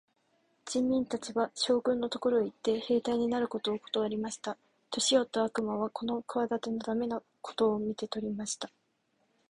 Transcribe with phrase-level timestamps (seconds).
[0.65, 4.57] 人民たちは、将軍のところへ行って、兵隊になることをことわりました。
[4.89, 8.71] 年よった悪魔はこの企ての駄目なことを見て取りました。